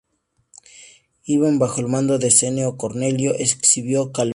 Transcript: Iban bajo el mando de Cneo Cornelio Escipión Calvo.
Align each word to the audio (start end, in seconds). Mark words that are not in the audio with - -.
Iban 1.27 1.59
bajo 1.59 1.79
el 1.81 1.87
mando 1.87 2.17
de 2.17 2.31
Cneo 2.31 2.75
Cornelio 2.75 3.35
Escipión 3.35 4.11
Calvo. 4.11 4.29